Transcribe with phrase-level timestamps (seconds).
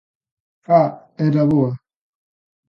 [0.79, 0.89] ¡Ah,
[1.25, 1.71] era boa!